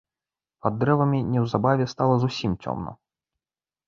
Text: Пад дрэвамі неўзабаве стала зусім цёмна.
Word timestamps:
Пад 0.65 0.73
дрэвамі 0.83 1.19
неўзабаве 1.35 1.85
стала 1.93 2.15
зусім 2.23 2.51
цёмна. 2.65 2.91